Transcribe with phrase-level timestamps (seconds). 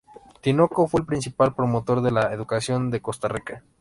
[0.41, 3.61] Tinoco fue el principal promotor de la educación de Costa Rica.